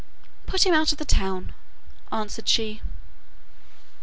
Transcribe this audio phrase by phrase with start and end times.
[0.47, 1.53] 'Put him out of the town,'
[2.11, 2.81] answered she.